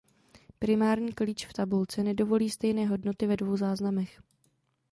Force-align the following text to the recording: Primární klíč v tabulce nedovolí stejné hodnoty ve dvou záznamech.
Primární 0.59 1.13
klíč 1.13 1.45
v 1.45 1.53
tabulce 1.53 2.03
nedovolí 2.03 2.49
stejné 2.49 2.85
hodnoty 2.85 3.27
ve 3.27 3.37
dvou 3.37 3.57
záznamech. 3.57 4.21